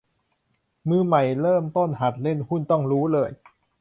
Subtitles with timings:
[0.89, 3.29] มือใหม่เริ่มต้นหัดเล่นหุ้นต้องรู้เลย